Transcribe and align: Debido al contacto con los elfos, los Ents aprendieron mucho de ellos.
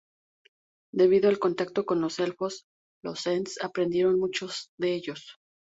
Debido 0.91 1.29
al 1.29 1.37
contacto 1.37 1.85
con 1.85 2.01
los 2.01 2.17
elfos, 2.17 2.65
los 3.03 3.27
Ents 3.27 3.61
aprendieron 3.63 4.17
mucho 4.17 4.47
de 4.79 4.95
ellos. 4.95 5.37